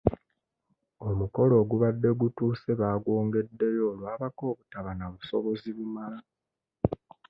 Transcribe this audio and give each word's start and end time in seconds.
Omukolo 1.07 1.53
ogubadde 1.61 2.09
gutuuse 2.19 2.69
bagwongeddeyo 2.79 3.83
olw'abako 3.91 4.43
obutaba 4.51 4.91
na 4.99 5.05
busobozi 5.13 5.69
bumala. 5.77 6.19